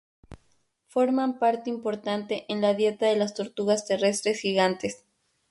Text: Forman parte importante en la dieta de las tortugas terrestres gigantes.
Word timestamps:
Forman 0.87 1.37
parte 1.37 1.69
importante 1.69 2.47
en 2.51 2.59
la 2.59 2.73
dieta 2.73 3.05
de 3.05 3.15
las 3.15 3.35
tortugas 3.35 3.85
terrestres 3.85 4.39
gigantes. 4.39 5.03